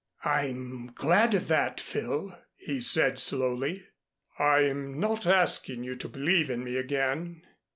[0.25, 3.85] "I'm glad of that, Phil," he said slowly.
[4.39, 7.43] "I'm not asking you to believe in me again.